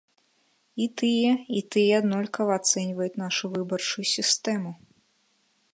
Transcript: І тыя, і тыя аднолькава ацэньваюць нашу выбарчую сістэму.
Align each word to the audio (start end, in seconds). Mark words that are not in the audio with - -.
І 0.85 0.87
тыя, 1.01 1.33
і 1.59 1.61
тыя 1.75 1.99
аднолькава 2.03 2.53
ацэньваюць 2.61 3.13
нашу 3.25 3.45
выбарчую 3.57 4.05
сістэму. 4.15 4.71